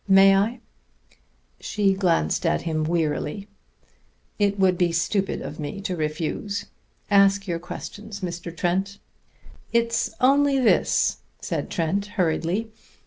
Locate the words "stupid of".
4.91-5.59